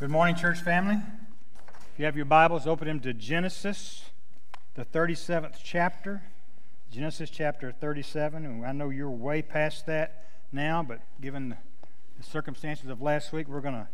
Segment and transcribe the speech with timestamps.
[0.00, 0.94] Good morning, church family.
[0.94, 4.04] If you have your Bibles, open them to Genesis,
[4.74, 6.22] the 37th chapter.
[6.88, 8.46] Genesis chapter 37.
[8.46, 11.56] And I know you're way past that now, but given
[12.16, 13.88] the circumstances of last week, we're going to.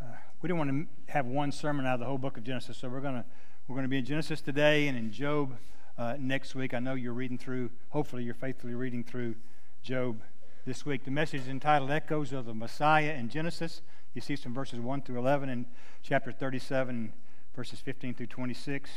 [0.00, 2.76] Uh, we didn't want to have one sermon out of the whole book of Genesis,
[2.76, 3.24] so we're going to
[3.66, 5.56] we're going to be in Genesis today and in Job
[5.98, 6.72] uh, next week.
[6.72, 7.70] I know you're reading through.
[7.88, 9.34] Hopefully, you're faithfully reading through
[9.82, 10.22] Job
[10.66, 11.04] this week.
[11.04, 13.82] The message is entitled "Echoes of the Messiah" in Genesis.
[14.14, 15.66] You see some verses 1 through 11 in
[16.02, 17.12] chapter 37,
[17.56, 18.90] verses 15 through 26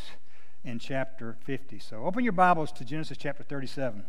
[0.66, 1.80] in chapter 50.
[1.80, 4.04] So open your Bibles to Genesis chapter 37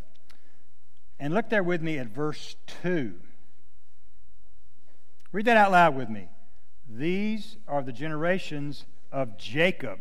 [1.19, 3.15] and look there with me at verse 2.
[5.33, 6.29] Read that out loud with me.
[6.89, 9.99] These are the generations of Jacob.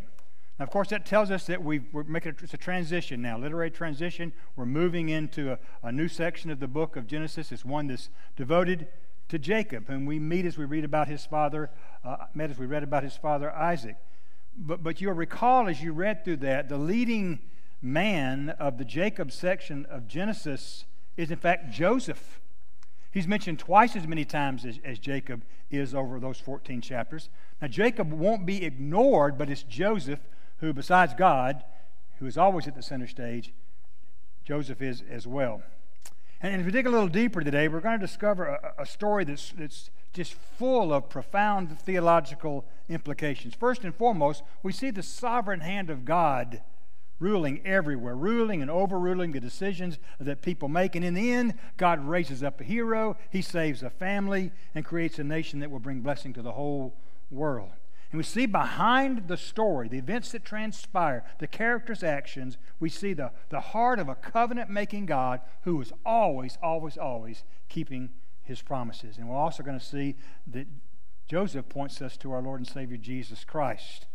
[0.58, 3.38] Now, of course, that tells us that we are making a, it's a transition now,
[3.38, 4.34] literary transition.
[4.56, 7.52] We're moving into a, a new section of the book of Genesis.
[7.52, 8.88] It's one that's devoted
[9.30, 11.70] to Jacob, whom we meet as we read about his father,
[12.04, 13.98] uh, met as we read about his father Isaac.
[14.58, 17.40] But, but you'll recall as you read through that, the leading
[17.82, 20.86] man of the Jacob section of Genesis
[21.18, 22.40] is, in fact, Joseph.
[23.12, 27.30] He's mentioned twice as many times as, as Jacob is over those 14 chapters.
[27.62, 30.20] Now, Jacob won't be ignored, but it's Joseph
[30.58, 31.64] who, besides God,
[32.20, 33.54] who is always at the center stage,
[34.44, 35.64] Joseph is as well.
[36.46, 39.24] And if we dig a little deeper today, we're going to discover a, a story
[39.24, 43.56] that's, that's just full of profound theological implications.
[43.56, 46.62] First and foremost, we see the sovereign hand of God
[47.20, 50.96] ruling everywhere, ruling and overruling the decisions that people make.
[50.96, 55.18] And in the end, God raises up a hero, he saves a family, and creates
[55.18, 56.96] a nation that will bring blessing to the whole
[57.32, 57.72] world.
[58.12, 63.14] And we see behind the story, the events that transpire, the character's actions, we see
[63.14, 68.10] the, the heart of a covenant making God who is always, always, always keeping
[68.44, 69.18] his promises.
[69.18, 70.16] And we're also going to see
[70.48, 70.68] that
[71.28, 74.06] Joseph points us to our Lord and Savior Jesus Christ.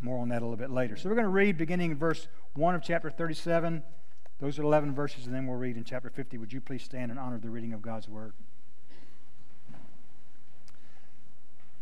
[0.00, 0.96] More on that a little bit later.
[0.96, 3.82] So we're going to read beginning in verse 1 of chapter 37.
[4.38, 6.38] Those are 11 verses, and then we'll read in chapter 50.
[6.38, 8.32] Would you please stand and honor the reading of God's word?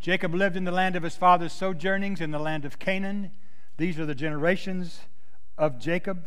[0.01, 3.33] Jacob lived in the land of his father's sojournings in the land of Canaan.
[3.77, 5.01] These are the generations
[5.57, 6.25] of Jacob.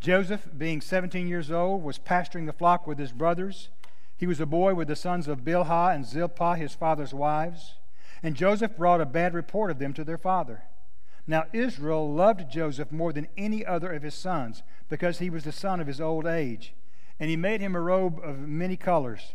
[0.00, 3.70] Joseph, being 17 years old, was pasturing the flock with his brothers.
[4.16, 7.74] He was a boy with the sons of Bilhah and Zilpah, his father's wives.
[8.22, 10.62] And Joseph brought a bad report of them to their father.
[11.26, 15.52] Now Israel loved Joseph more than any other of his sons, because he was the
[15.52, 16.74] son of his old age.
[17.18, 19.34] And he made him a robe of many colors.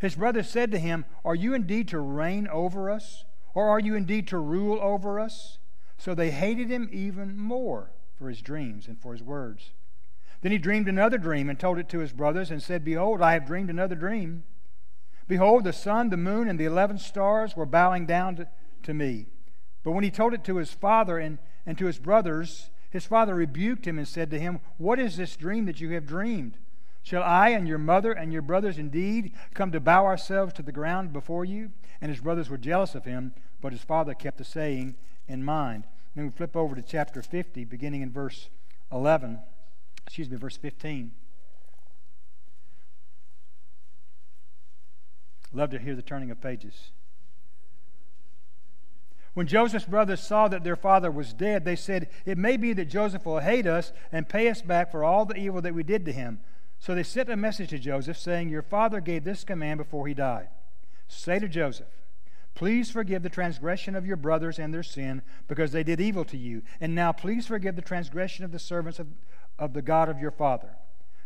[0.00, 3.24] His brothers said to him, Are you indeed to reign over us?
[3.54, 5.58] Or are you indeed to rule over us?
[5.96, 9.72] So they hated him even more for his dreams and for his words.
[10.40, 13.32] Then he dreamed another dream and told it to his brothers and said, Behold, I
[13.32, 14.44] have dreamed another dream.
[15.26, 18.48] Behold, the sun, the moon, and the eleven stars were bowing down to,
[18.84, 19.26] to me.
[19.82, 23.34] But when he told it to his father and, and to his brothers, his father
[23.34, 26.56] rebuked him and said to him, What is this dream that you have dreamed?
[27.02, 30.72] Shall I and your mother and your brothers indeed come to bow ourselves to the
[30.72, 31.70] ground before you?
[32.00, 35.84] And his brothers were jealous of him, but his father kept the saying in mind.
[36.14, 38.50] Then we flip over to chapter 50, beginning in verse
[38.92, 39.38] 11.
[40.06, 41.12] Excuse me, verse 15.
[45.52, 46.90] Love to hear the turning of pages.
[49.34, 52.86] When Joseph's brothers saw that their father was dead, they said, It may be that
[52.86, 56.04] Joseph will hate us and pay us back for all the evil that we did
[56.06, 56.40] to him.
[56.78, 60.14] So they sent a message to Joseph saying, Your father gave this command before he
[60.14, 60.48] died.
[61.08, 61.88] Say to Joseph,
[62.54, 66.36] Please forgive the transgression of your brothers and their sin, because they did evil to
[66.36, 66.62] you.
[66.80, 69.08] And now please forgive the transgression of the servants of,
[69.58, 70.70] of the God of your father.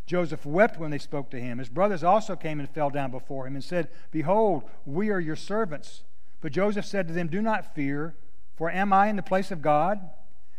[0.05, 1.59] Joseph wept when they spoke to him.
[1.59, 5.35] His brothers also came and fell down before him and said, Behold, we are your
[5.35, 6.03] servants.
[6.41, 8.15] But Joseph said to them, Do not fear,
[8.55, 9.99] for am I in the place of God?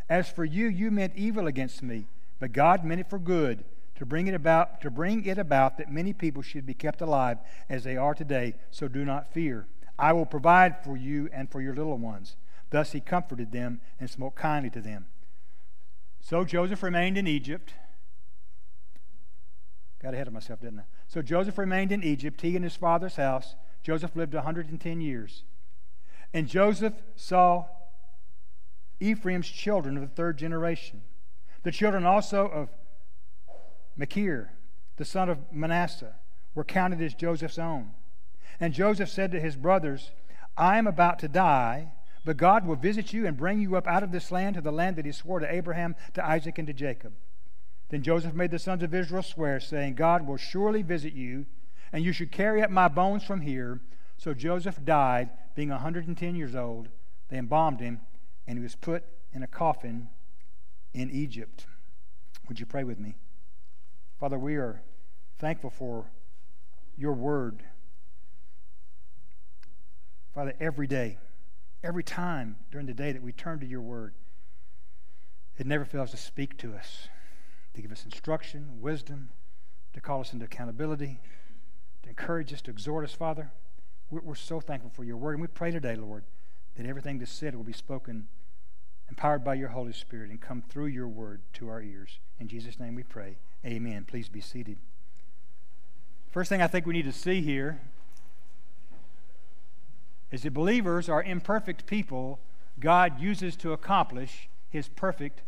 [0.09, 2.07] As for you, you meant evil against me,
[2.41, 3.65] but God meant it for good
[3.97, 7.39] to bring it about to bring it about that many people should be kept alive
[7.69, 9.67] as they are today so do not fear.
[9.99, 12.37] I will provide for you and for your little ones.
[12.71, 15.07] Thus he comforted them and spoke kindly to them.
[16.21, 17.75] So joseph remained in egypt.
[20.03, 20.85] Got ahead of myself didn't i?
[21.07, 23.55] So joseph remained in egypt he and his father's house.
[23.83, 25.45] Joseph lived 110 years.
[26.33, 27.67] And Joseph saw
[28.99, 31.03] Ephraim's children of the third generation,
[31.63, 32.71] the children also of
[33.97, 34.53] Machir,
[34.97, 36.17] the son of Manasseh,
[36.55, 37.91] were counted as Joseph's own.
[38.61, 40.13] And Joseph said to his brothers,
[40.57, 41.93] I am about to die,
[42.25, 44.73] but God will visit you and bring you up out of this land to the
[44.73, 47.13] land that he swore to Abraham, to Isaac, and to Jacob.
[47.91, 51.47] Then Joseph made the sons of Israel swear, saying, God will surely visit you,
[51.93, 53.81] and you should carry up my bones from here.
[54.17, 56.89] So Joseph died, being a 110 years old.
[57.29, 58.01] They embalmed him,
[58.47, 60.09] and he was put in a coffin
[60.93, 61.67] in Egypt.
[62.49, 63.17] Would you pray with me?
[64.25, 64.81] Father, we are
[65.39, 66.07] thankful for
[66.97, 67.63] your word.
[70.35, 71.19] Father, every day,
[71.83, 74.15] every time during the day that we turn to your word,
[75.59, 77.09] it never fails to speak to us,
[77.75, 79.29] to give us instruction, wisdom,
[79.93, 81.21] to call us into accountability,
[82.05, 83.53] to encourage us, to exhort us, Father.
[84.09, 85.33] We're, so thankful for your word.
[85.33, 86.25] And we pray today, Lord,
[86.77, 88.29] that everything that's said will be spoken,
[89.11, 92.21] empowered by your Holy Spirit, and come through your word to our ears.
[92.41, 93.37] In Jesus' name we pray.
[93.65, 94.05] Amen.
[94.07, 94.77] Please be seated.
[96.31, 97.81] First thing I think we need to see here
[100.31, 102.41] is that believers are imperfect people
[102.79, 105.43] God uses to accomplish his perfect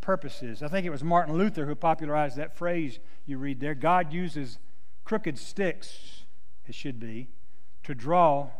[0.00, 0.62] purposes.
[0.62, 3.74] I think it was Martin Luther who popularized that phrase you read there.
[3.74, 4.58] God uses
[5.04, 6.24] crooked sticks,
[6.66, 7.28] it should be,
[7.84, 8.50] to draw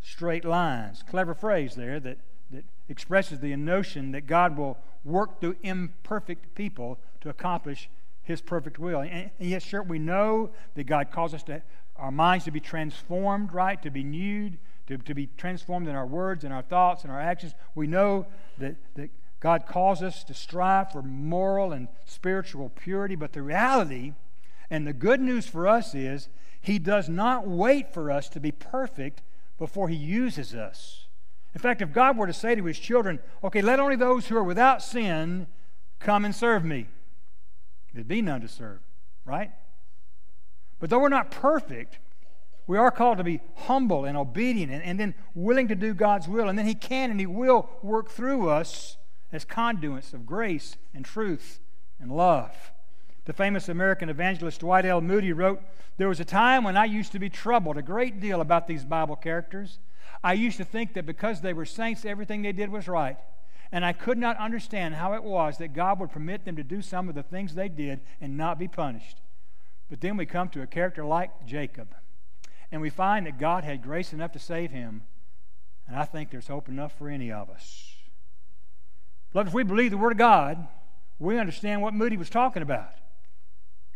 [0.00, 1.02] straight lines.
[1.08, 2.18] Clever phrase there that,
[2.50, 7.88] that expresses the notion that God will work through imperfect people to accomplish
[8.22, 9.00] his perfect will.
[9.00, 11.62] And, and yes, sure, we know that God calls us to
[11.96, 13.80] our minds to be transformed, right?
[13.82, 17.20] To be renewed, to, to be transformed in our words and our thoughts and our
[17.20, 17.54] actions.
[17.74, 18.26] We know
[18.58, 24.14] that, that God calls us to strive for moral and spiritual purity, but the reality
[24.70, 26.28] and the good news for us is
[26.60, 29.22] He does not wait for us to be perfect
[29.58, 31.06] before He uses us.
[31.54, 34.36] In fact, if God were to say to His children, okay, let only those who
[34.36, 35.46] are without sin
[35.98, 36.86] come and serve me,
[37.92, 38.80] There'd be none to serve,
[39.24, 39.50] right?
[40.78, 41.98] But though we're not perfect,
[42.66, 46.28] we are called to be humble and obedient and, and, then willing to do God's
[46.28, 46.48] will.
[46.48, 48.96] And then He can and He will work through us
[49.32, 51.60] as conduits of grace and truth
[51.98, 52.72] and love.
[53.24, 55.00] The famous American evangelist Dwight L.
[55.00, 55.60] Moody wrote
[55.98, 58.84] There was a time when I used to be troubled a great deal about these
[58.84, 59.78] Bible characters.
[60.22, 63.16] I used to think that because they were saints, everything they did was right.
[63.72, 66.82] And I could not understand how it was that God would permit them to do
[66.82, 69.18] some of the things they did and not be punished.
[69.88, 71.94] But then we come to a character like Jacob,
[72.72, 75.02] and we find that God had grace enough to save him.
[75.86, 77.94] And I think there's hope enough for any of us.
[79.32, 80.66] But if we believe the Word of God,
[81.18, 82.94] we understand what Moody was talking about.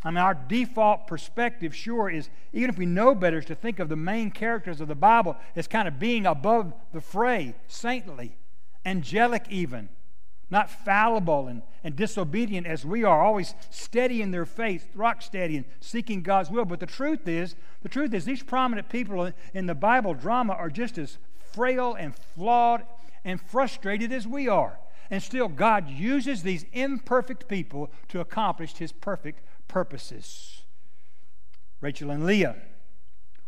[0.05, 3.79] I mean, our default perspective, sure, is even if we know better, is to think
[3.79, 8.37] of the main characters of the Bible as kind of being above the fray, saintly,
[8.85, 9.89] angelic even,
[10.51, 15.57] not fallible and, and disobedient as we are, always steady in their faith, rock steady
[15.57, 16.65] and seeking God's will.
[16.65, 20.71] But the truth is, the truth is, these prominent people in the Bible drama are
[20.71, 21.19] just as
[21.53, 22.83] frail and flawed
[23.25, 24.79] and frustrated as we are.
[25.11, 30.63] And still, God uses these imperfect people to accomplish His perfect purposes.
[31.81, 32.57] Rachel and Leah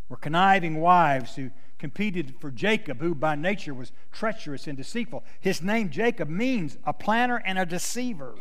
[0.09, 5.25] were conniving wives who competed for Jacob, who by nature was treacherous and deceitful.
[5.41, 8.35] His name, Jacob, means a planner and a deceiver.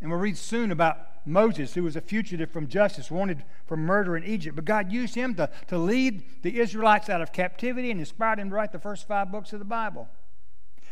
[0.00, 4.16] And we'll read soon about Moses, who was a fugitive from justice, wanted for murder
[4.16, 4.56] in Egypt.
[4.56, 8.50] But God used him to, to lead the Israelites out of captivity and inspired him
[8.50, 10.08] to write the first five books of the Bible.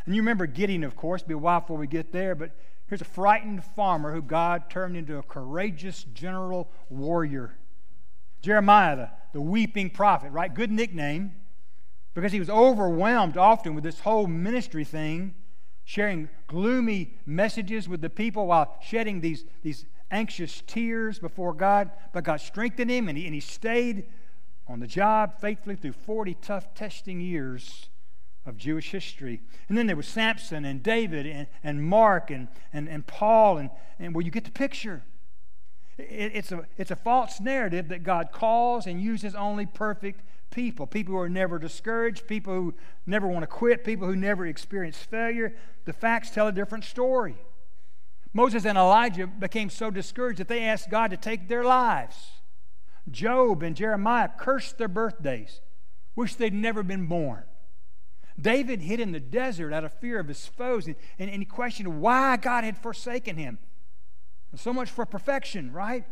[0.06, 2.52] And you remember Gideon, of course, be a while before we get there, but
[2.88, 7.56] here's a frightened farmer who God turned into a courageous general warrior.
[8.40, 10.52] Jeremiah, the, the weeping prophet, right?
[10.52, 11.34] Good nickname
[12.14, 15.34] because he was overwhelmed often with this whole ministry thing,
[15.84, 21.90] sharing gloomy messages with the people while shedding these, these anxious tears before God.
[22.12, 24.06] But God strengthened him, and he, and he stayed
[24.68, 27.88] on the job faithfully through 40 tough testing years
[28.44, 29.40] of Jewish history.
[29.68, 33.70] And then there was Samson and David and, and Mark and, and, and Paul, and,
[33.98, 35.02] and well, you get the picture.
[35.96, 40.22] It, it's, a, it's a false narrative that God calls and uses only perfect
[40.52, 42.74] people people who are never discouraged, people who
[43.06, 45.56] never want to quit, people who never experience failure.
[45.84, 47.36] The facts tell a different story.
[48.32, 52.16] Moses and Elijah became so discouraged that they asked God to take their lives.
[53.10, 55.60] Job and Jeremiah cursed their birthdays,
[56.14, 57.42] wished they'd never been born.
[58.40, 61.44] David hid in the desert out of fear of his foes, and, and, and he
[61.44, 63.58] questioned why God had forsaken him.
[64.54, 66.04] So much for perfection, right?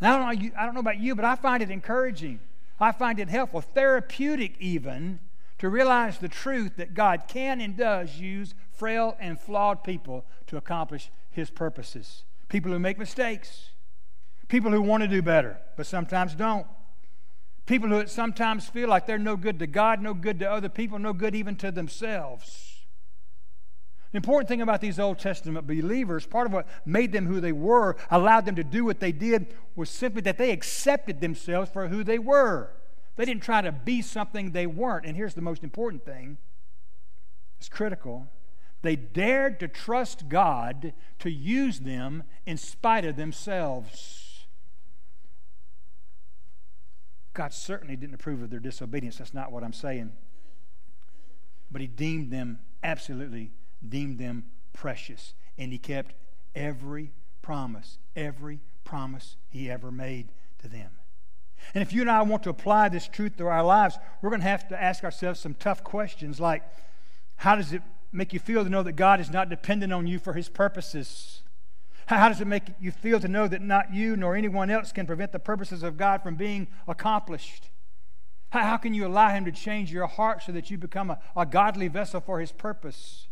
[0.00, 2.40] I don't, know, I don't know about you, but I find it encouraging
[2.78, 5.20] I find it helpful, therapeutic even,
[5.58, 10.56] to realize the truth that God can and does use frail and flawed people to
[10.56, 12.24] accomplish His purposes.
[12.48, 13.70] People who make mistakes,
[14.48, 16.66] people who want to do better, but sometimes don't.
[17.64, 20.98] People who sometimes feel like they're no good to God, no good to other people,
[20.98, 22.65] no good even to themselves.
[24.12, 27.52] The important thing about these Old Testament believers, part of what made them who they
[27.52, 31.88] were, allowed them to do what they did, was simply that they accepted themselves for
[31.88, 32.70] who they were.
[33.16, 35.06] They didn't try to be something they weren't.
[35.06, 36.38] And here's the most important thing
[37.58, 38.28] it's critical.
[38.82, 44.46] They dared to trust God to use them in spite of themselves.
[47.34, 49.18] God certainly didn't approve of their disobedience.
[49.18, 50.12] That's not what I'm saying.
[51.70, 53.50] But He deemed them, absolutely
[53.86, 55.34] deemed them precious.
[55.58, 56.14] And He kept
[56.54, 60.28] every promise, every promise He ever made
[60.58, 60.90] to them.
[61.74, 64.42] And if you and I want to apply this truth to our lives, we're going
[64.42, 66.62] to have to ask ourselves some tough questions like
[67.36, 70.18] how does it make you feel to know that God is not dependent on you
[70.18, 71.42] for his purposes?
[72.06, 75.06] How does it make you feel to know that not you nor anyone else can
[75.06, 77.70] prevent the purposes of God from being accomplished?
[78.50, 81.44] How can you allow him to change your heart so that you become a, a
[81.44, 83.25] godly vessel for his purpose?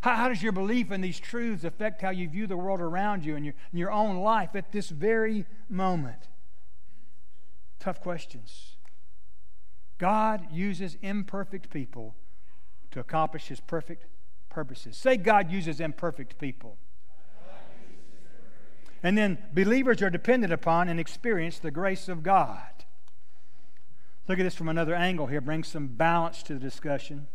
[0.00, 3.24] How, how, does your belief in these truths affect how you view the world around
[3.24, 6.28] you and your, and your own life at this very moment?
[7.78, 8.76] Tough questions.
[9.98, 12.14] God uses imperfect people
[12.90, 14.06] to accomplish his perfect
[14.48, 14.96] purposes.
[14.96, 16.78] Say, God uses imperfect people.
[19.02, 22.84] And then believers are dependent upon and experience the grace of God.
[24.26, 27.28] Look at this from another angle here, bring some balance to the discussion.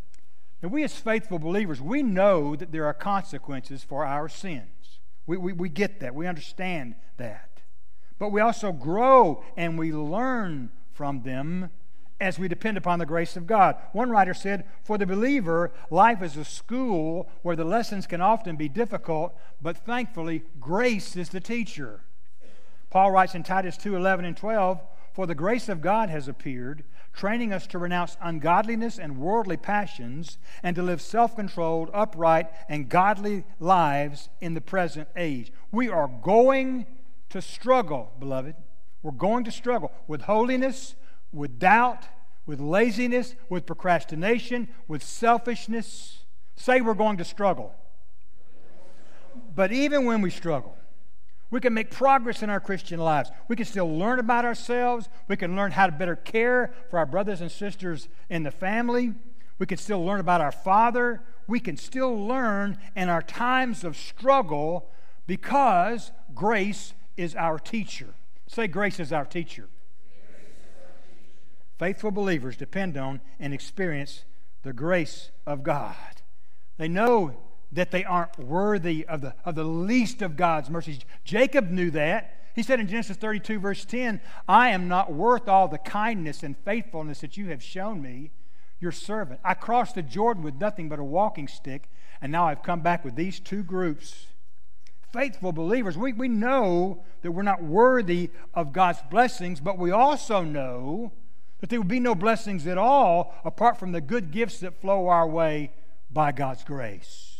[0.63, 5.00] And we, as faithful believers, we know that there are consequences for our sins.
[5.27, 7.53] We, we, we get that, we understand that
[8.24, 11.70] but we also grow and we learn from them
[12.22, 13.75] as we depend upon the grace of God.
[13.91, 18.55] One writer said, For the believer, life is a school where the lessons can often
[18.55, 22.05] be difficult, but thankfully, grace is the teacher.
[22.89, 24.79] Paul writes in Titus 2 11 and 12,
[25.12, 30.38] For the grace of God has appeared, training us to renounce ungodliness and worldly passions,
[30.63, 35.51] and to live self controlled, upright, and godly lives in the present age.
[35.72, 36.86] We are going
[37.29, 38.55] to struggle, beloved.
[39.01, 40.96] We're going to struggle with holiness,
[41.32, 42.08] with doubt,
[42.46, 46.24] with laziness, with procrastination, with selfishness.
[46.55, 47.74] Say we're going to struggle.
[49.55, 50.77] But even when we struggle,
[51.54, 53.30] we can make progress in our Christian lives.
[53.48, 55.08] We can still learn about ourselves.
[55.28, 59.14] We can learn how to better care for our brothers and sisters in the family.
[59.60, 61.22] We can still learn about our Father.
[61.46, 64.90] We can still learn in our times of struggle
[65.28, 68.16] because grace is our teacher.
[68.48, 69.70] Say, grace is our teacher.
[71.78, 74.24] Faithful believers depend on and experience
[74.64, 76.24] the grace of God.
[76.80, 77.36] They know
[77.74, 81.00] that they aren't worthy of the, of the least of God's mercies.
[81.24, 82.39] Jacob knew that.
[82.56, 86.56] He said in Genesis 32, verse 10, I am not worth all the kindness and
[86.58, 88.32] faithfulness that you have shown me,
[88.80, 89.39] your servant.
[89.44, 91.89] I crossed the Jordan with nothing but a walking stick,
[92.22, 94.27] and now I've come back with these two groups
[95.13, 100.42] faithful believers, we, we know that we're not worthy of God's blessings, but we also
[100.42, 101.13] know
[101.62, 105.08] that there would be no blessings at all apart from the good gifts that flow
[105.08, 105.72] our way
[106.12, 107.33] by God's grace.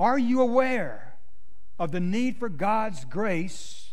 [0.00, 1.18] Are you aware
[1.78, 3.90] of the need for God's grace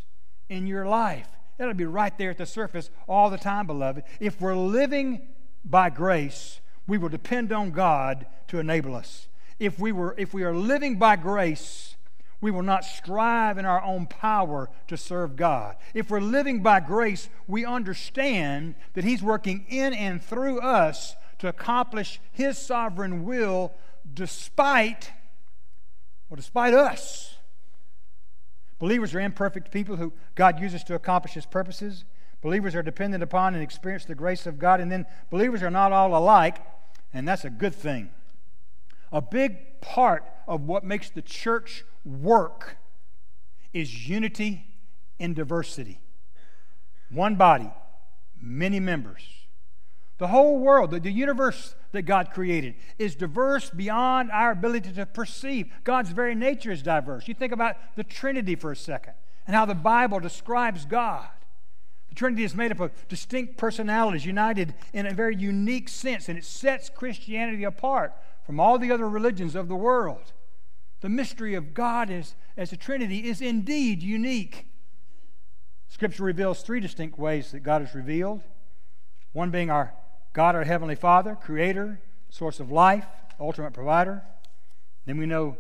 [0.48, 1.28] in your life?
[1.60, 4.04] It'll be right there at the surface all the time, beloved.
[4.22, 5.28] If we're living
[5.66, 9.28] by grace, we will depend on God to enable us.
[9.60, 11.98] If we, were, if we are living by grace,
[12.40, 15.76] we will not strive in our own power to serve God.
[15.94, 21.50] If we're living by grace, we understand that He's working in and through us to
[21.50, 23.74] accomplish His sovereign will
[24.14, 25.12] despite,
[26.30, 27.36] well, despite us.
[28.80, 32.06] Believers are imperfect people who God uses to accomplish His purposes.
[32.42, 34.80] Believers are dependent upon and experience the grace of God.
[34.80, 36.58] And then believers are not all alike,
[37.14, 38.10] and that's a good thing.
[39.12, 42.78] A big part of what makes the church work
[43.74, 44.66] is unity
[45.18, 46.00] in diversity.
[47.10, 47.72] One body,
[48.40, 49.24] many members.
[50.18, 55.06] The whole world, the, the universe that God created, is diverse beyond our ability to
[55.06, 55.72] perceive.
[55.84, 57.28] God's very nature is diverse.
[57.28, 59.14] You think about the Trinity for a second
[59.46, 61.28] and how the Bible describes God.
[62.10, 66.38] The Trinity is made up of distinct personalities united in a very unique sense, and
[66.38, 70.34] it sets Christianity apart from all the other religions of the world.
[71.02, 74.66] The mystery of God as, as a Trinity is indeed unique.
[75.90, 78.42] Scripture reveals three distinct ways that God is revealed
[79.38, 79.94] one being our
[80.34, 83.06] God our Heavenly Father, Creator, source of life,
[83.40, 84.24] ultimate provider.
[85.06, 85.58] Then we know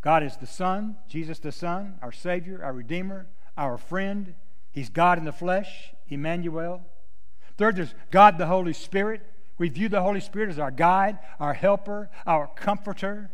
[0.00, 4.34] God is the Son, Jesus the Son, our Savior, our Redeemer, our friend.
[4.72, 6.82] He's God in the flesh, Emmanuel.
[7.56, 9.22] Third, there's God the Holy Spirit.
[9.58, 13.30] We view the Holy Spirit as our guide, our helper, our comforter.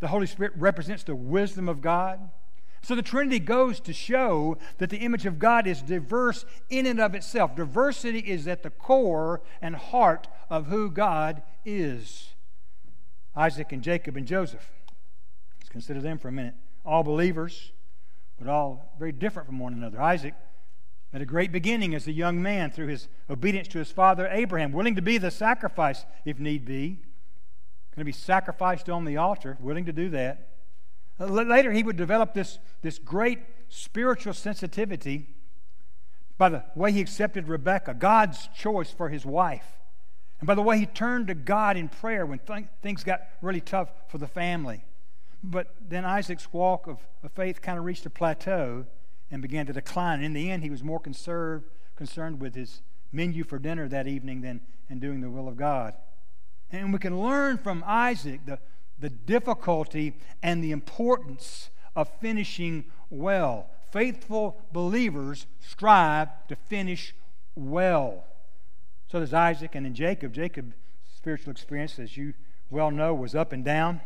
[0.00, 2.30] The Holy Spirit represents the wisdom of God.
[2.82, 7.00] So the Trinity goes to show that the image of God is diverse in and
[7.00, 7.54] of itself.
[7.54, 12.30] Diversity is at the core and heart of who God is.
[13.36, 14.70] Isaac and Jacob and Joseph.
[15.60, 16.54] Let's consider them for a minute.
[16.84, 17.72] All believers,
[18.38, 20.00] but all very different from one another.
[20.00, 20.34] Isaac
[21.12, 24.72] at a great beginning as a young man through his obedience to his father Abraham,
[24.72, 27.00] willing to be the sacrifice if need be,
[27.94, 30.49] going to be sacrificed on the altar, willing to do that.
[31.20, 35.28] Uh, later, he would develop this, this great spiritual sensitivity
[36.38, 39.66] by the way he accepted Rebekah, God's choice for his wife,
[40.40, 43.60] and by the way he turned to God in prayer when th- things got really
[43.60, 44.82] tough for the family.
[45.44, 48.86] But then Isaac's walk of, of faith kind of reached a plateau
[49.30, 50.16] and began to decline.
[50.16, 52.80] And In the end, he was more conserved, concerned with his
[53.12, 55.94] menu for dinner that evening than in doing the will of God.
[56.72, 58.58] And we can learn from Isaac the,
[59.00, 63.68] the difficulty and the importance of finishing well.
[63.90, 67.14] Faithful believers strive to finish
[67.56, 68.24] well.
[69.10, 70.32] So does Isaac and then Jacob.
[70.32, 70.74] Jacob's
[71.16, 72.34] spiritual experience, as you
[72.70, 74.00] well know, was up and down.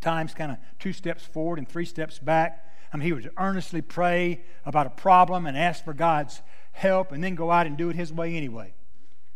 [0.00, 2.60] Times kind of two steps forward and three steps back.
[2.92, 7.22] I mean, he would earnestly pray about a problem and ask for God's help and
[7.22, 8.74] then go out and do it his way anyway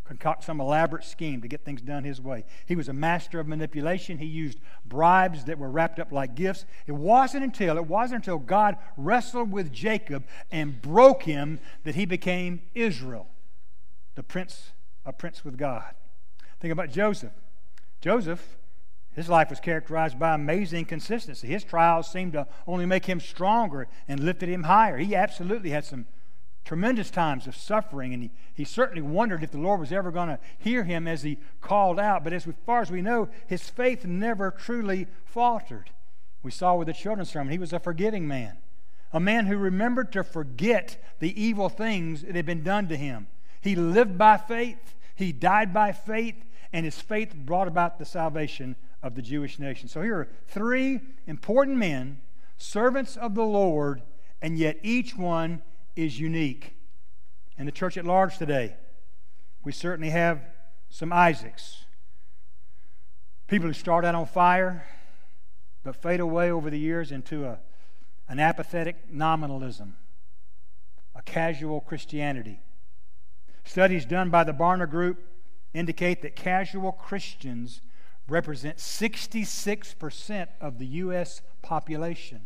[0.08, 2.44] concoct some elaborate scheme to get things done his way.
[2.64, 4.16] He was a master of manipulation.
[4.16, 6.64] He used bribes that were wrapped up like gifts.
[6.86, 12.06] It wasn't until it wasn't until God wrestled with Jacob and broke him that he
[12.06, 13.28] became Israel,
[14.14, 14.70] the prince,
[15.04, 15.94] a prince with God.
[16.58, 17.32] Think about Joseph.
[18.00, 18.56] Joseph,
[19.14, 21.48] his life was characterized by amazing consistency.
[21.48, 24.96] His trials seemed to only make him stronger and lifted him higher.
[24.96, 26.06] He absolutely had some
[26.68, 30.28] tremendous times of suffering, and he, he certainly wondered if the Lord was ever going
[30.28, 32.22] to hear him as he called out.
[32.22, 35.88] But as far as we know, his faith never truly faltered.
[36.42, 38.58] We saw with the children's sermon, he was a forgiving man,
[39.14, 43.28] a man who remembered to forget the evil things that had been done to him.
[43.62, 48.76] He lived by faith, he died by faith, and his faith brought about the salvation
[49.02, 49.88] of the Jewish nation.
[49.88, 52.20] So here are three important men,
[52.58, 54.02] servants of the Lord,
[54.42, 55.62] and yet each one
[55.98, 56.74] is unique.
[57.58, 58.76] In the church at large today,
[59.64, 60.40] we certainly have
[60.88, 61.84] some Isaacs.
[63.48, 64.86] People who start out on fire,
[65.82, 67.58] but fade away over the years into a,
[68.28, 69.96] an apathetic nominalism,
[71.16, 72.60] a casual Christianity.
[73.64, 75.18] Studies done by the Barna Group
[75.74, 77.80] indicate that casual Christians
[78.28, 81.42] represent 66% of the U.S.
[81.60, 82.42] population.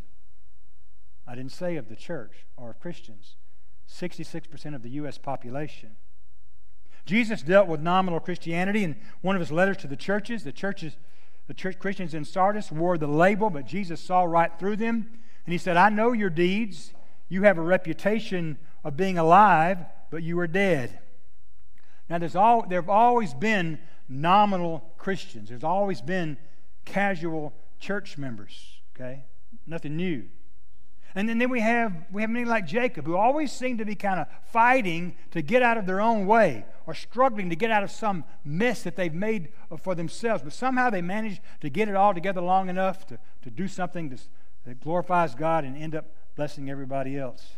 [1.27, 3.35] I didn't say of the church or of Christians.
[3.89, 5.17] 66% of the U.S.
[5.17, 5.95] population.
[7.05, 10.43] Jesus dealt with nominal Christianity in one of his letters to the churches.
[10.43, 10.95] The churches,
[11.47, 15.09] the church Christians in Sardis wore the label, but Jesus saw right through them.
[15.45, 16.93] And he said, I know your deeds.
[17.27, 19.79] You have a reputation of being alive,
[20.11, 20.99] but you are dead.
[22.09, 25.49] Now, there's all, there have always been nominal Christians.
[25.49, 26.37] There's always been
[26.85, 29.25] casual church members, okay?
[29.65, 30.25] Nothing new.
[31.15, 33.95] And then, then we have we have many like Jacob who always seem to be
[33.95, 37.83] kind of fighting to get out of their own way or struggling to get out
[37.83, 40.43] of some mess that they've made for themselves.
[40.43, 44.09] But somehow they manage to get it all together long enough to, to do something
[44.09, 44.17] to,
[44.65, 47.53] that glorifies God and end up blessing everybody else.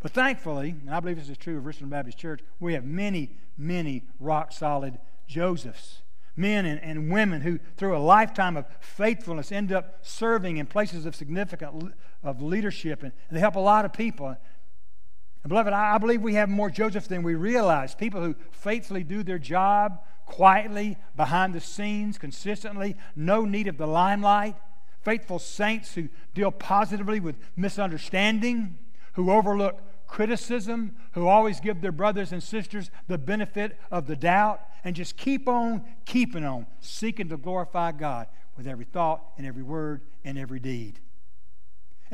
[0.00, 3.30] But thankfully, and I believe this is true of Richland Baptist Church, we have many,
[3.56, 6.02] many rock solid Josephs
[6.36, 11.06] men and, and women who, through a lifetime of faithfulness, end up serving in places
[11.06, 11.94] of significant
[12.24, 14.28] of leadership, and, they help a lot of people.
[14.28, 17.94] And beloved, I, I believe we have more Joseph than we realize.
[17.94, 23.86] People who faithfully do their job quietly, behind the scenes, consistently, no need of the
[23.86, 24.56] limelight.
[25.02, 28.78] Faithful saints who deal positively with misunderstanding,
[29.12, 34.60] who overlook criticism, who always give their brothers and sisters the benefit of the doubt,
[34.82, 39.62] and just keep on keeping on, seeking to glorify God with every thought and every
[39.62, 41.00] word and every deed.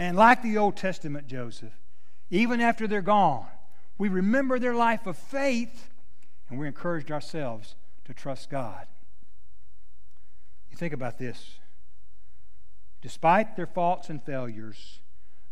[0.01, 1.75] And like the Old Testament Joseph,
[2.31, 3.45] even after they're gone,
[3.99, 5.91] we remember their life of faith
[6.49, 7.75] and we encouraged ourselves
[8.07, 8.87] to trust God.
[10.71, 11.59] You think about this.
[13.03, 15.01] Despite their faults and failures,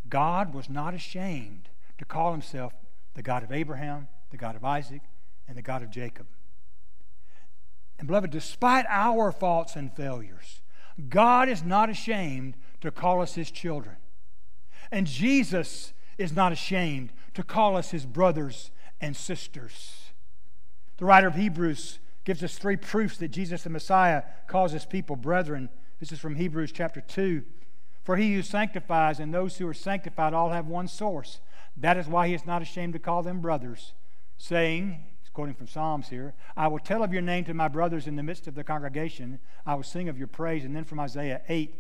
[0.09, 2.73] God was not ashamed to call himself
[3.13, 5.03] the God of Abraham, the God of Isaac,
[5.47, 6.27] and the God of Jacob.
[7.99, 10.63] And beloved, despite our faults and failures,
[11.11, 13.97] God is not ashamed to call us his children.
[14.91, 18.71] And Jesus is not ashamed to call us his brothers
[19.01, 20.13] and sisters.
[20.97, 25.17] The writer of Hebrews gives us three proofs that Jesus the Messiah calls his people
[25.17, 25.69] brethren.
[26.01, 27.43] This is from Hebrews chapter 2.
[28.03, 31.41] For he who sanctifies and those who are sanctified all have one source.
[31.77, 33.93] That is why he is not ashamed to call them brothers,
[34.37, 38.07] saying, he's quoting from Psalms here, I will tell of your name to my brothers
[38.07, 39.39] in the midst of the congregation.
[39.65, 40.65] I will sing of your praise.
[40.65, 41.75] And then from Isaiah 8,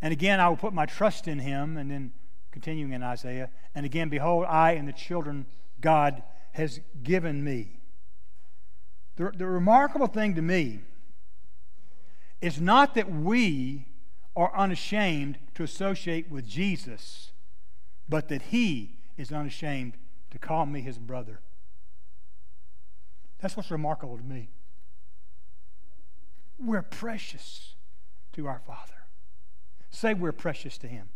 [0.00, 1.76] and again I will put my trust in him.
[1.76, 2.12] And then
[2.50, 5.46] continuing in Isaiah, and again, behold, I and the children
[5.80, 7.80] God has given me.
[9.16, 10.80] The, the remarkable thing to me
[12.40, 13.86] is not that we
[14.36, 17.32] are unashamed to associate with Jesus,
[18.08, 19.94] but that he is unashamed
[20.30, 21.40] to call me his brother.
[23.40, 24.50] That's what's remarkable to me.
[26.58, 27.74] We're precious
[28.32, 28.94] to our Father.
[29.90, 31.08] Say we're precious to him.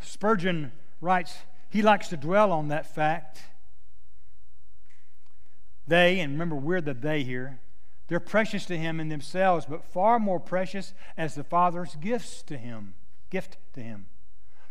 [0.00, 1.38] Spurgeon writes,
[1.70, 3.42] he likes to dwell on that fact.
[5.86, 7.60] They, and remember, we're the they here,
[8.08, 12.56] they're precious to him in themselves, but far more precious as the Father's gifts to
[12.56, 12.94] him,
[13.30, 14.06] gift to him.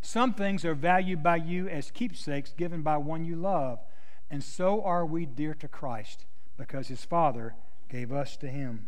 [0.02, 3.80] Some things are valued by you as keepsakes given by one you love,
[4.30, 6.26] and so are we dear to Christ
[6.58, 7.56] because his Father
[7.90, 8.88] gave us to him.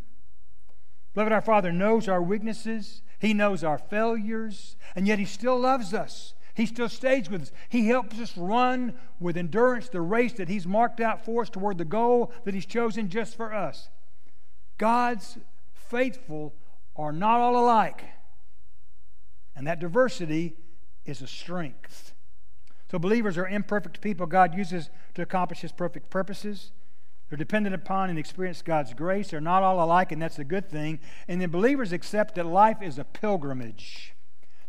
[1.15, 5.93] Beloved, our Father knows our weaknesses, He knows our failures, and yet He still loves
[5.93, 6.36] us.
[6.54, 7.51] He still stays with us.
[7.69, 11.78] He helps us run with endurance the race that He's marked out for us toward
[11.78, 13.89] the goal that He's chosen just for us.
[14.78, 15.38] God's
[15.73, 16.54] faithful
[16.97, 18.04] are not all alike,
[19.56, 20.58] and that diversity
[21.06, 22.13] is a strength.
[22.91, 26.73] So, believers are imperfect people God uses to accomplish His perfect purposes.
[27.29, 29.31] They're dependent upon and experience God's grace.
[29.31, 30.99] They're not all alike, and that's a good thing.
[31.27, 34.13] And then believers accept that life is a pilgrimage.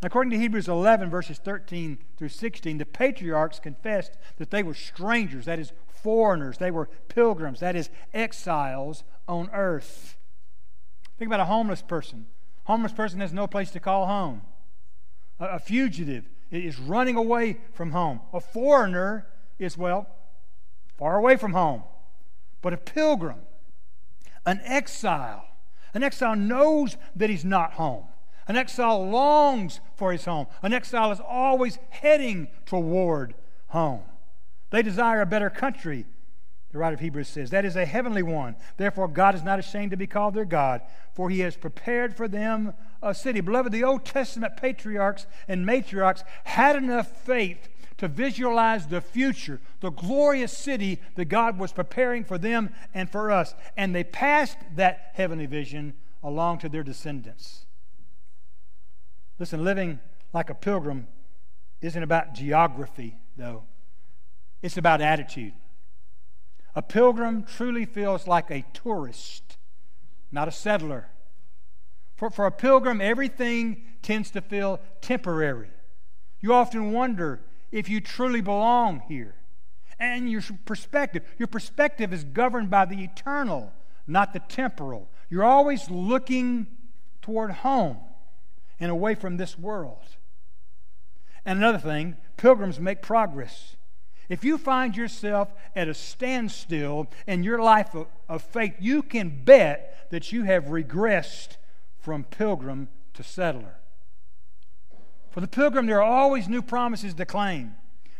[0.02, 5.44] According to Hebrews 11, verses 13 through 16, the patriarchs confessed that they were strangers,
[5.46, 6.58] that is, foreigners.
[6.58, 10.16] They were pilgrims, that is, exiles on earth.
[11.18, 12.26] Think about a homeless person.
[12.64, 14.42] Homeless person has no place to call home.
[15.40, 18.20] A, a fugitive is running away from home.
[18.32, 19.26] A foreigner
[19.58, 20.06] is, well,
[20.96, 21.82] far away from home
[22.62, 23.40] but a pilgrim,
[24.44, 25.44] an exile.
[25.94, 28.04] An exile knows that he's not home.
[28.48, 30.46] An exile longs for his home.
[30.62, 33.34] An exile is always heading toward
[33.68, 34.02] home.
[34.70, 36.04] They desire a better country,
[36.70, 37.50] the writer of Hebrews says.
[37.50, 38.56] That is a heavenly one.
[38.76, 40.82] Therefore, God is not ashamed to be called their God,
[41.14, 43.40] for he has prepared for them a city.
[43.40, 49.90] Beloved, the Old Testament patriarchs and matriarchs had enough faith to visualize the future, the
[49.90, 53.54] glorious city that God was preparing for them and for us.
[53.76, 57.66] And they passed that heavenly vision along to their descendants.
[59.38, 60.00] Listen, living
[60.32, 61.06] like a pilgrim
[61.80, 63.64] isn't about geography, though,
[64.62, 65.52] it's about attitude.
[66.74, 69.56] A pilgrim truly feels like a tourist,
[70.30, 71.08] not a settler.
[72.16, 75.68] For, for a pilgrim, everything tends to feel temporary.
[76.40, 79.34] You often wonder if you truly belong here.
[79.98, 83.72] And your perspective, your perspective is governed by the eternal,
[84.06, 85.08] not the temporal.
[85.30, 86.66] You're always looking
[87.22, 87.98] toward home
[88.78, 90.16] and away from this world.
[91.44, 93.76] And another thing, pilgrims make progress.
[94.28, 99.44] If you find yourself at a standstill in your life of, of, faith, you can
[99.44, 101.56] bet that you have regressed
[102.00, 103.76] from pilgrim to settler.
[105.36, 107.74] For the pilgrim, there are always new promises to claim,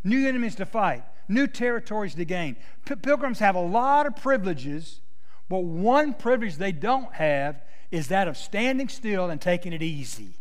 [0.05, 2.57] new enemies to fight, new territories to gain.
[3.01, 5.01] Pilgrims have a lot of privileges,
[5.49, 10.35] but one privilege they don't have is that of standing still and taking it easy.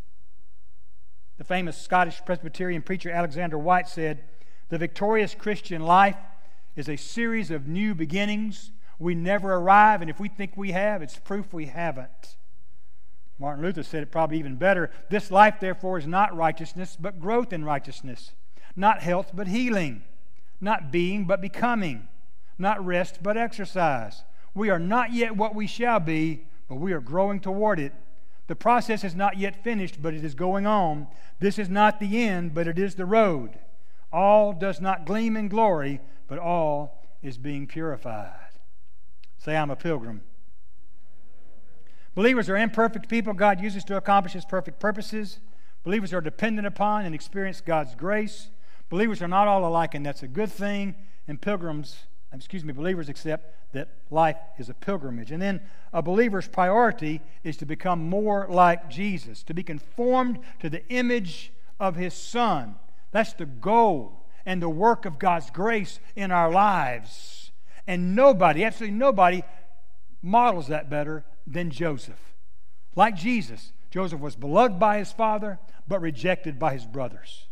[1.38, 4.26] The famous Scottish Presbyterian preacher Alexander Whyte said,
[4.68, 6.18] The victorious Christian life
[6.76, 8.72] is a series of new beginnings.
[9.00, 12.36] We never arrive, and if we think we have, it's proof we haven't.
[13.38, 14.90] Martin Luther said it probably even better.
[15.10, 18.32] This life, therefore, is not righteousness, but growth in righteousness.
[18.76, 20.04] Not health, but healing.
[20.62, 22.08] Not being, but becoming.
[22.58, 24.24] Not rest, but exercise.
[24.54, 27.94] We are not yet what we shall be, but we are growing toward it.
[28.48, 31.08] The process is not yet finished, but it is going on.
[31.40, 33.60] This is not the end, but it is the road.
[34.14, 38.32] All does not gleam in glory, but all is being purified.
[39.38, 40.22] Say, I'm a pilgrim.
[42.16, 45.40] Believers are imperfect people God uses to accomplish His perfect purposes.
[45.84, 48.50] Believers are dependent upon and experience God's grace.
[48.90, 50.96] Believers are not all alike, and that's a good thing.
[51.28, 55.32] And pilgrims excuse me, believers accept that life is a pilgrimage.
[55.32, 55.62] And then
[55.94, 61.52] a believer's priority is to become more like Jesus, to be conformed to the image
[61.80, 62.76] of his Son.
[63.12, 67.52] That's the goal and the work of God's grace in our lives.
[67.88, 69.44] And nobody, absolutely nobody,
[70.22, 72.34] models that better than Joseph.
[72.96, 77.48] Like Jesus, Joseph was beloved by his father, but rejected by his brothers.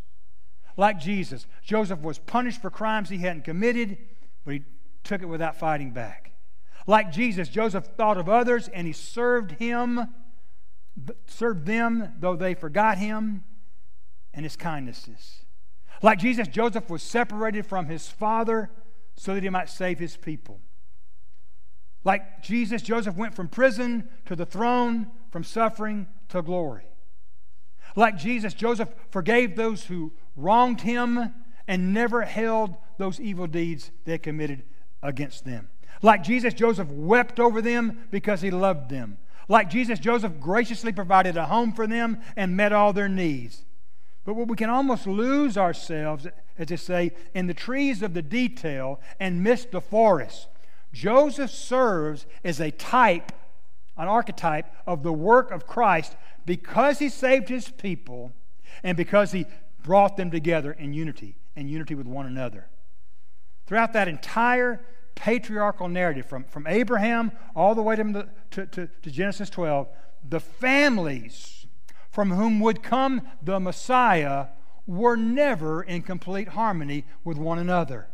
[0.76, 3.98] Like Jesus, Joseph was punished for crimes he hadn't committed,
[4.44, 4.64] but he
[5.04, 6.32] took it without fighting back.
[6.88, 10.08] Like Jesus, Joseph thought of others and he served him,
[11.28, 13.44] served them though they forgot him
[14.34, 15.46] and his kindnesses.
[16.02, 18.70] Like Jesus, Joseph was separated from his father
[19.16, 20.60] so that he might save his people.
[22.04, 26.86] Like Jesus, Joseph went from prison to the throne, from suffering to glory.
[27.96, 31.34] Like Jesus, Joseph forgave those who wronged him
[31.68, 34.64] and never held those evil deeds they committed
[35.02, 35.70] against them.
[36.02, 39.18] Like Jesus, Joseph wept over them because he loved them.
[39.48, 43.64] Like Jesus, Joseph graciously provided a home for them and met all their needs.
[44.26, 49.00] But we can almost lose ourselves, as they say, in the trees of the detail
[49.20, 50.48] and miss the forest.
[50.94, 53.32] Joseph serves as a type,
[53.98, 58.32] an archetype of the work of Christ because he saved his people
[58.84, 59.46] and because he
[59.82, 62.68] brought them together in unity, in unity with one another.
[63.66, 64.82] Throughout that entire
[65.16, 69.88] patriarchal narrative, from, from Abraham all the way to, to, to, to Genesis 12,
[70.28, 71.66] the families
[72.10, 74.48] from whom would come the Messiah
[74.86, 78.08] were never in complete harmony with one another.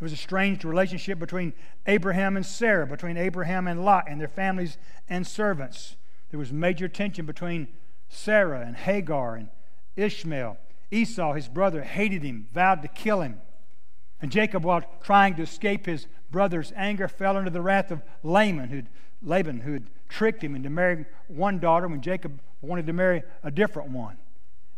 [0.00, 1.52] There was a strange relationship between
[1.86, 4.78] Abraham and Sarah, between Abraham and Lot and their families
[5.10, 5.96] and servants.
[6.30, 7.68] There was major tension between
[8.08, 9.50] Sarah and Hagar and
[9.96, 10.56] Ishmael.
[10.90, 13.42] Esau, his brother, hated him, vowed to kill him.
[14.22, 18.70] And Jacob, while trying to escape his brother's anger, fell under the wrath of Laban,
[18.70, 18.88] who'd,
[19.20, 23.50] Laban, who had tricked him into marrying one daughter when Jacob wanted to marry a
[23.50, 24.16] different one.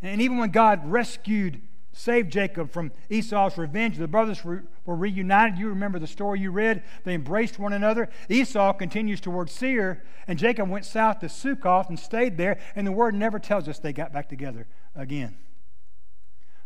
[0.02, 1.60] And even when God rescued,
[1.92, 5.58] saved Jacob from Esau's revenge, the brothers were, reunited.
[5.58, 6.82] You remember the story you read.
[7.04, 8.08] They embraced one another.
[8.28, 12.92] Esau continues towards Seir, and Jacob went south to Succoth and stayed there, and the
[12.92, 15.36] word never tells us they got back together again.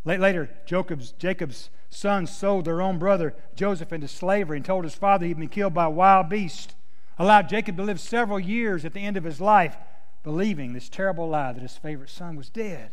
[0.05, 5.27] Later, Jacob's, Jacob's sons sold their own brother Joseph into slavery and told his father
[5.27, 6.77] he'd been killed by a wild beast.
[7.19, 9.77] Allowed Jacob to live several years at the end of his life,
[10.23, 12.93] believing this terrible lie that his favorite son was dead.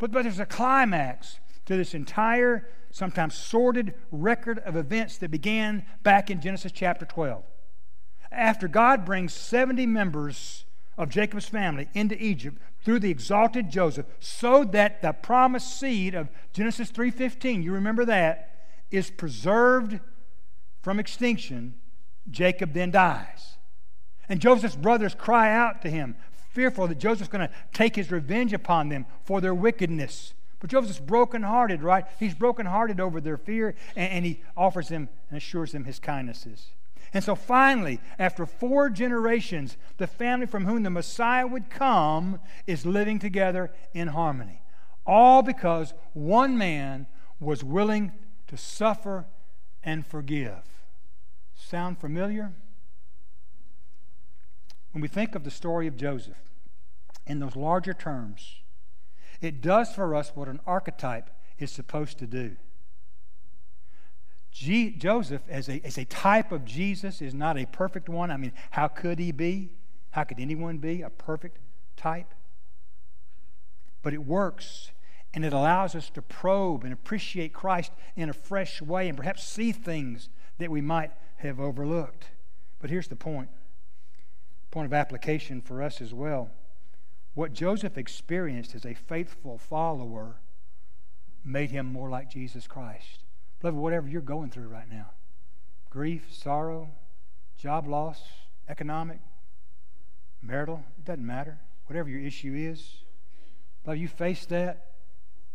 [0.00, 5.84] But, but there's a climax to this entire, sometimes sordid record of events that began
[6.02, 7.44] back in Genesis chapter 12.
[8.32, 10.64] After God brings 70 members
[10.96, 16.30] of Jacob's family into Egypt through the exalted Joseph so that the promised seed of
[16.54, 20.00] Genesis 3:15, you remember that, is preserved
[20.80, 21.74] from extinction,
[22.30, 23.58] Jacob then dies.
[24.30, 26.16] And Joseph's brothers cry out to him,
[26.52, 30.34] fearful that Joseph's going to take his revenge upon them for their wickedness.
[30.58, 32.04] But Joseph's brokenhearted, right?
[32.18, 36.68] He's brokenhearted over their fear, and, and he offers them and assures them his kindnesses.
[37.12, 42.86] And so finally, after four generations, the family from whom the Messiah would come is
[42.86, 44.62] living together in harmony.
[45.06, 47.06] All because one man
[47.40, 48.12] was willing
[48.46, 49.26] to suffer
[49.82, 50.62] and forgive.
[51.56, 52.52] Sound familiar?
[54.92, 56.40] When we think of the story of Joseph
[57.26, 58.56] in those larger terms,
[59.40, 62.56] it does for us what an archetype is supposed to do.
[64.52, 68.30] G- Joseph, as a, as a type of Jesus, is not a perfect one.
[68.30, 69.70] I mean, how could he be?
[70.10, 71.58] How could anyone be a perfect
[71.96, 72.34] type?
[74.02, 74.90] But it works,
[75.32, 79.44] and it allows us to probe and appreciate Christ in a fresh way and perhaps
[79.44, 82.30] see things that we might have overlooked.
[82.80, 83.50] But here's the point
[84.70, 86.50] point of application for us as well.
[87.34, 90.36] What Joseph experienced as a faithful follower
[91.44, 93.24] made him more like Jesus Christ.
[93.60, 95.10] Beloved, whatever you're going through right now
[95.90, 96.88] grief, sorrow,
[97.58, 98.22] job loss,
[98.68, 99.18] economic,
[100.40, 101.58] marital, it doesn't matter.
[101.86, 103.02] Whatever your issue is,
[103.82, 104.86] beloved, you face that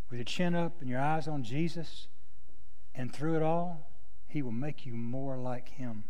[0.10, 2.08] with your chin up and your eyes on Jesus,
[2.94, 3.90] and through it all,
[4.28, 6.04] He will make you more like Him.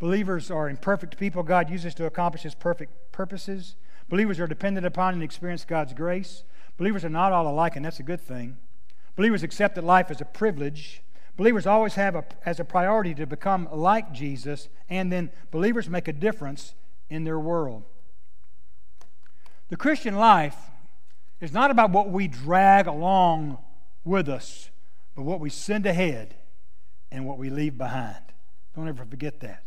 [0.00, 3.76] Believers are imperfect people God uses to accomplish His perfect purposes.
[4.08, 6.42] Believers are dependent upon and experience God's grace.
[6.78, 8.56] Believers are not all alike, and that's a good thing.
[9.14, 11.02] Believers accept that life is a privilege.
[11.36, 16.08] Believers always have a, as a priority to become like Jesus, and then believers make
[16.08, 16.74] a difference
[17.10, 17.84] in their world.
[19.68, 20.56] The Christian life
[21.42, 23.58] is not about what we drag along
[24.02, 24.70] with us,
[25.14, 26.36] but what we send ahead
[27.12, 28.16] and what we leave behind.
[28.74, 29.62] Don't ever forget that.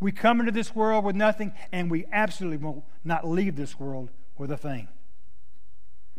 [0.00, 4.10] We come into this world with nothing, and we absolutely will not leave this world
[4.36, 4.88] with a thing.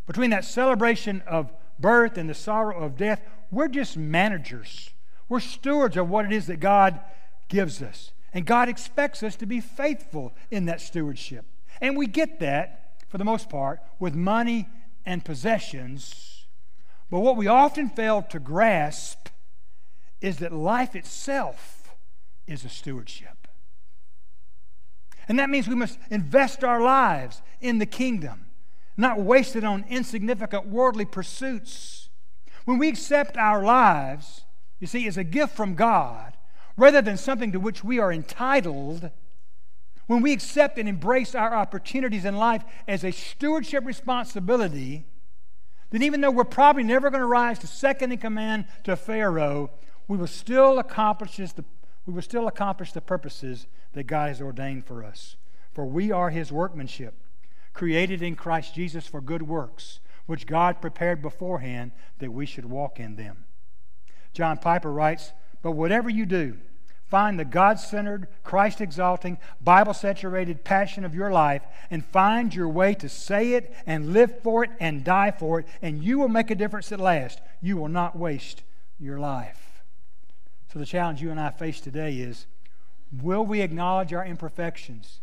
[0.06, 4.90] Between that celebration of birth and the sorrow of death, we're just managers.
[5.28, 7.00] We're stewards of what it is that God
[7.48, 8.12] gives us.
[8.32, 11.46] And God expects us to be faithful in that stewardship.
[11.80, 14.68] And we get that, for the most part, with money
[15.06, 16.46] and possessions.
[17.10, 19.28] But what we often fail to grasp
[20.20, 21.96] is that life itself
[22.46, 23.39] is a stewardship.
[25.28, 28.46] And that means we must invest our lives in the kingdom,
[28.96, 32.08] not waste it on insignificant worldly pursuits.
[32.64, 34.44] When we accept our lives,
[34.78, 36.36] you see, as a gift from God,
[36.76, 39.10] rather than something to which we are entitled,
[40.06, 45.06] when we accept and embrace our opportunities in life as a stewardship responsibility,
[45.90, 49.70] then even though we're probably never going to rise to second in command to Pharaoh,
[50.08, 51.64] we will still accomplish the,
[52.06, 55.36] we will still accomplish the purposes that God has ordained for us.
[55.72, 57.14] For we are his workmanship,
[57.72, 62.98] created in Christ Jesus for good works, which God prepared beforehand that we should walk
[62.98, 63.44] in them.
[64.32, 65.32] John Piper writes,
[65.62, 66.56] But whatever you do,
[67.06, 72.68] find the God centered, Christ exalting, Bible saturated passion of your life and find your
[72.68, 76.28] way to say it and live for it and die for it, and you will
[76.28, 77.40] make a difference at last.
[77.60, 78.62] You will not waste
[78.98, 79.59] your life.
[80.72, 82.46] So, the challenge you and I face today is
[83.20, 85.20] will we acknowledge our imperfections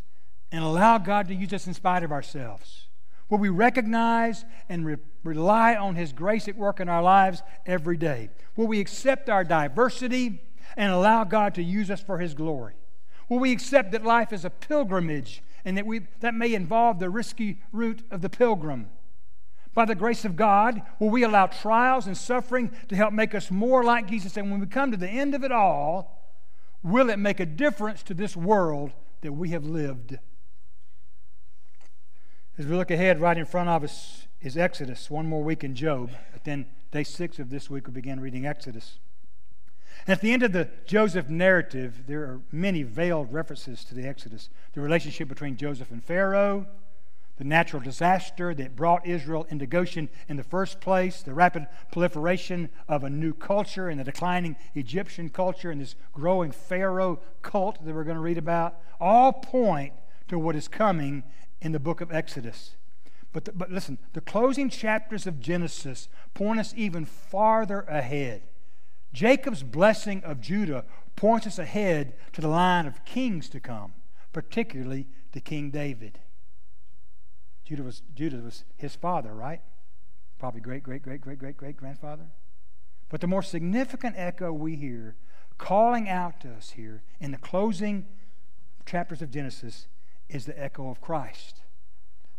[0.52, 2.88] and allow God to use us in spite of ourselves?
[3.30, 7.96] Will we recognize and re- rely on His grace at work in our lives every
[7.96, 8.30] day?
[8.58, 10.42] Will we accept our diversity
[10.76, 12.74] and allow God to use us for His glory?
[13.30, 17.10] Will we accept that life is a pilgrimage and that, we, that may involve the
[17.10, 18.90] risky route of the pilgrim?
[19.78, 23.52] By the grace of God, will we allow trials and suffering to help make us
[23.52, 24.36] more like Jesus?
[24.36, 26.34] And when we come to the end of it all,
[26.82, 30.18] will it make a difference to this world that we have lived?
[32.58, 35.12] As we look ahead, right in front of us is Exodus.
[35.12, 38.48] One more week in Job, but then day six of this week we begin reading
[38.48, 38.98] Exodus.
[40.08, 44.08] And at the end of the Joseph narrative, there are many veiled references to the
[44.08, 46.66] Exodus the relationship between Joseph and Pharaoh,
[47.38, 52.70] the natural disaster that brought Israel into Goshen in the first place, the rapid proliferation
[52.88, 57.94] of a new culture and the declining Egyptian culture and this growing Pharaoh cult that
[57.94, 59.94] we're going to read about, all point
[60.28, 61.24] to what is coming
[61.62, 62.76] in the book of Exodus.
[63.34, 68.42] But, the, but listen, the closing chapters of Genesis point us even farther ahead.
[69.14, 73.94] Jacob's blessing of Judah points us ahead to the line of kings to come,
[74.34, 76.20] particularly to King David.
[77.68, 79.60] Judah was, Judah was his father, right?
[80.40, 82.28] Probably great, great, great, great, great, great grandfather.
[83.10, 85.18] But the more significant echo we hear
[85.58, 88.06] calling out to us here in the closing
[88.86, 89.88] chapters of Genesis
[90.30, 91.62] is the echo of Christ,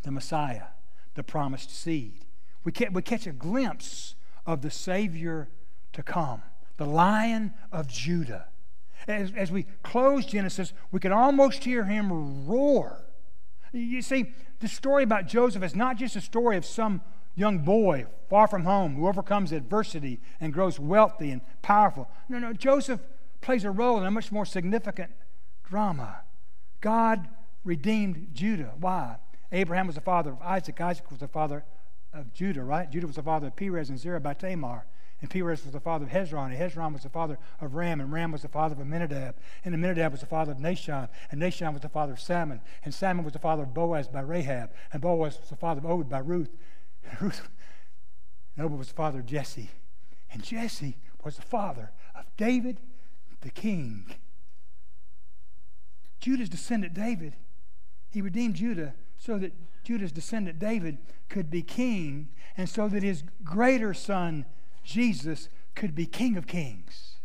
[0.03, 0.69] the Messiah,
[1.15, 2.25] the promised seed.
[2.65, 4.15] We, we catch a glimpse
[4.47, 5.51] of the Savior
[5.93, 6.41] to come,
[6.79, 8.47] the Lion of Judah.
[9.07, 13.08] As, as we close Genesis, we can almost hear him roar.
[13.73, 17.03] You see, the story about Joseph is not just a story of some
[17.35, 22.09] young boy far from home who overcomes adversity and grows wealthy and powerful.
[22.29, 23.01] No, no, Joseph
[23.41, 25.13] plays a role in a much more significant
[25.69, 26.23] drama.
[26.81, 27.29] God
[27.65, 28.73] redeemed Judah.
[28.79, 29.17] Why?
[29.53, 30.81] Abraham was the father of Isaac.
[30.81, 31.65] Isaac was the father
[32.13, 32.91] of Judah, right?
[32.91, 34.87] Judah was the father of Perez and Zerah by Tamar.
[35.21, 36.53] And Perez was the father of Hezron.
[36.53, 38.01] And Hezron was the father of Ram.
[38.01, 39.37] And Ram was the father of Amminadab.
[39.65, 41.09] And Amminadab was the father of Nahshon.
[41.31, 42.61] And Nahshon was the father of Salmon.
[42.85, 44.71] And Salmon was the father of Boaz by Rahab.
[44.93, 46.57] And Boaz was the father of Obed by Ruth.
[47.11, 47.49] And Ruth
[48.57, 49.71] and Obed was the father of Jesse.
[50.33, 52.81] And Jesse was the father of David
[53.41, 54.15] the king.
[56.21, 57.35] Judah's descendant David
[58.11, 59.53] he redeemed Judah so that
[59.85, 64.47] Judah's descendant David could be king, and so that his greater son,
[64.89, 67.17] Jesus, could be king of kings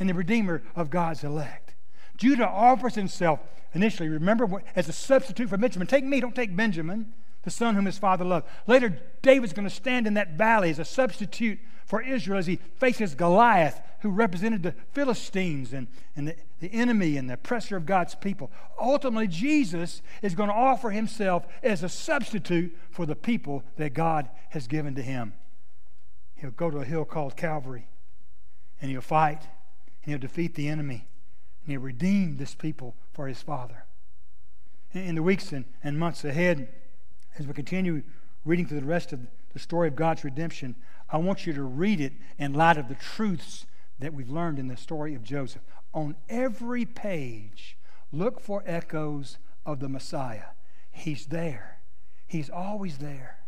[0.00, 1.74] and the redeemer of God's elect.
[2.16, 3.38] Judah offers himself
[3.72, 5.86] initially, remember, as a substitute for Benjamin.
[5.86, 7.12] Take me, don't take Benjamin,
[7.44, 8.46] the son whom his father loved.
[8.66, 12.58] Later, David's going to stand in that valley as a substitute for Israel as he
[12.78, 15.86] faces Goliath, who represented the Philistines and,
[16.16, 18.50] and the, the enemy and the oppressor of God's people.
[18.80, 24.28] Ultimately, Jesus is going to offer himself as a substitute for the people that God
[24.50, 25.34] has given to him.
[26.36, 27.88] He'll go to a hill called Calvary
[28.80, 29.42] and he'll fight
[30.02, 31.08] and he'll defeat the enemy
[31.62, 33.84] and he'll redeem this people for his Father.
[34.92, 36.68] In the weeks and, months ahead,
[37.38, 38.02] as we continue
[38.44, 39.20] reading through the rest of
[39.52, 40.76] the story of God's redemption,
[41.10, 43.66] I want you to read it in light of the truths
[43.98, 45.62] that we've learned in the story of Joseph.
[45.92, 47.76] On every page,
[48.12, 50.46] look for echoes of the Messiah.
[50.90, 51.78] He's there,
[52.26, 53.38] He's always there.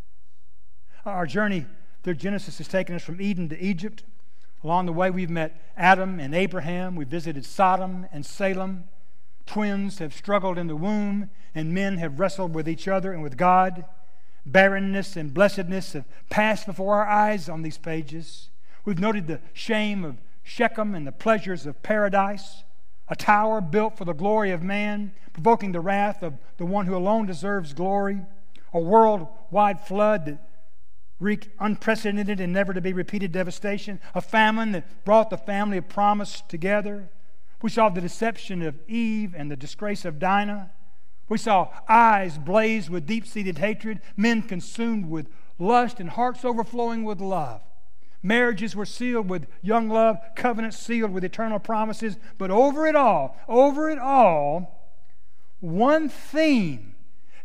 [1.04, 1.66] Our journey
[2.06, 4.04] through Genesis has taken us from Eden to Egypt.
[4.62, 6.94] Along the way, we've met Adam and Abraham.
[6.94, 8.84] We visited Sodom and Salem.
[9.44, 13.36] Twins have struggled in the womb, and men have wrestled with each other and with
[13.36, 13.86] God.
[14.46, 18.50] Barrenness and blessedness have passed before our eyes on these pages.
[18.84, 22.62] We've noted the shame of Shechem and the pleasures of paradise,
[23.08, 26.94] a tower built for the glory of man, provoking the wrath of the one who
[26.94, 28.20] alone deserves glory,
[28.72, 30.45] a worldwide flood that
[31.18, 35.88] wreaked unprecedented and never to be repeated devastation, a famine that brought the family of
[35.88, 37.08] promise together.
[37.62, 40.72] We saw the deception of Eve and the disgrace of Dinah.
[41.28, 47.04] We saw eyes blazed with deep seated hatred, men consumed with lust, and hearts overflowing
[47.04, 47.62] with love.
[48.22, 52.18] Marriages were sealed with young love, covenants sealed with eternal promises.
[52.38, 54.90] But over it all, over it all,
[55.60, 56.95] one theme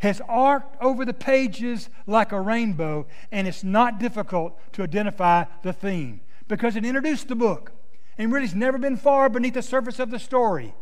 [0.02, 5.72] has arced over the pages like a rainbow, and it's not difficult to identify the
[5.72, 7.72] theme because it introduced the book
[8.18, 10.74] and really has never been far beneath the surface of the story.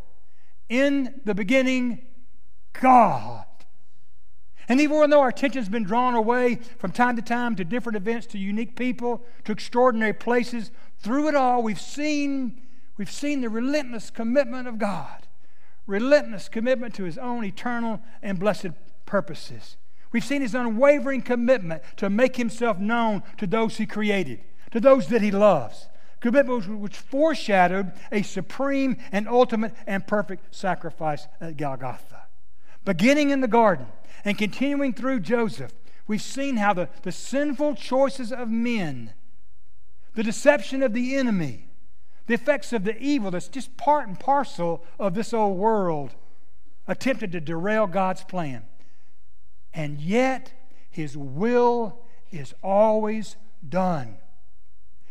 [0.69, 1.99] In the beginning,
[2.71, 3.45] God.
[4.69, 8.25] And even though our attention's been drawn away from time to time to different events,
[8.27, 12.61] to unique people, to extraordinary places, through it all, we've seen,
[12.95, 15.27] we've seen the relentless commitment of God,
[15.87, 18.69] relentless commitment to His own eternal and blessed
[19.09, 19.75] purposes.
[20.11, 24.41] We've seen His unwavering commitment to make Himself known to those He created,
[24.71, 25.89] to those that He loves.
[26.19, 32.23] Commitment which foreshadowed a supreme and ultimate and perfect sacrifice at Golgotha.
[32.85, 33.87] Beginning in the garden,
[34.23, 35.71] and continuing through Joseph,
[36.07, 39.13] we've seen how the, the sinful choices of men,
[40.13, 41.67] the deception of the enemy,
[42.27, 46.13] the effects of the evil that's just part and parcel of this old world
[46.87, 48.63] attempted to derail God's plan.
[49.73, 50.53] And yet,
[50.89, 51.99] His will
[52.31, 54.17] is always done,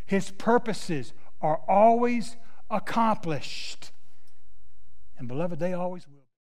[0.06, 2.36] His purposes are always
[2.70, 3.92] accomplished.
[5.18, 6.17] And, beloved, they always will.